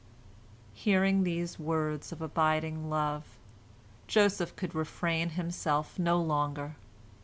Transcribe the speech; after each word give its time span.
Hearing 0.73 1.23
these 1.23 1.59
words 1.59 2.11
of 2.11 2.23
abiding 2.23 2.89
love, 2.89 3.37
Joseph 4.07 4.55
could 4.55 4.73
refrain 4.73 5.29
himself 5.29 5.99
no 5.99 6.19
longer. 6.19 6.75